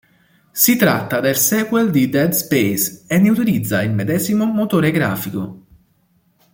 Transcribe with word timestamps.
Si 0.51 0.77
tratta 0.77 1.19
del 1.19 1.35
sequel 1.37 1.91
di 1.91 2.09
"Dead 2.09 2.31
Space" 2.31 3.03
e 3.05 3.19
ne 3.19 3.29
utilizza 3.29 3.83
il 3.83 3.91
medesimo 3.91 4.45
motore 4.45 4.89
grafico. 4.89 5.65